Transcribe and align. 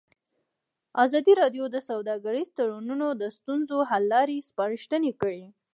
ازادي 1.03 1.33
راډیو 1.41 1.65
د 1.71 1.77
سوداګریز 1.89 2.47
تړونونه 2.57 3.07
د 3.11 3.23
ستونزو 3.37 3.77
حل 3.89 4.03
لارې 4.13 4.45
سپارښتنې 4.49 5.11
کړي. 5.21 5.43